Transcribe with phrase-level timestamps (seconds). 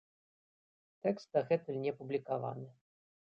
[1.03, 2.67] Тэкст дагэтуль не апублікаваны.